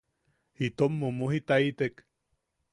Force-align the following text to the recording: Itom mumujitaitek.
Itom 0.67 0.91
mumujitaitek. 1.03 1.95